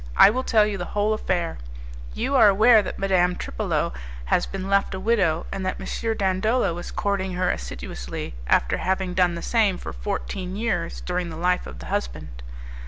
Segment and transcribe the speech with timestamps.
[0.17, 1.59] I will tell you the whole affair.
[2.15, 3.93] You are aware that Madame Tripolo
[4.25, 6.17] has been left a widow, and that M.
[6.17, 11.35] Dandolo is courting her assiduously, after having done the same for fourteen years during the
[11.37, 12.41] life of the husband.